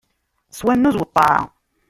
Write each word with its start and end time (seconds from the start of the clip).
S 0.57 0.59
wannuz, 0.65 0.95
u 1.03 1.05
ṭṭaɛa. 1.09 1.41